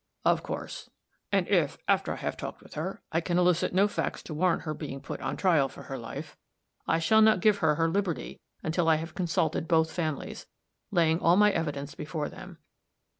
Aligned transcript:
"Of 0.25 0.41
course. 0.41 0.89
And 1.31 1.47
if, 1.47 1.77
after 1.87 2.13
I 2.13 2.15
have 2.15 2.35
talked 2.35 2.63
with 2.63 2.73
her, 2.73 3.03
I 3.11 3.21
can 3.21 3.37
elicit 3.37 3.71
no 3.71 3.87
facts 3.87 4.23
to 4.23 4.33
warrant 4.33 4.63
her 4.63 4.73
being 4.73 4.99
put 4.99 5.21
on 5.21 5.37
trial 5.37 5.69
for 5.69 5.83
her 5.83 5.97
life, 5.99 6.35
I 6.87 6.97
shall 6.97 7.21
not 7.21 7.39
give 7.39 7.59
her 7.59 7.75
her 7.75 7.87
liberty 7.87 8.39
until 8.63 8.89
I 8.89 8.95
have 8.95 9.13
consulted 9.13 9.67
both 9.67 9.91
families, 9.93 10.47
laying 10.89 11.19
all 11.19 11.35
my 11.37 11.51
evidence 11.51 11.93
before 11.93 12.29
them. 12.29 12.57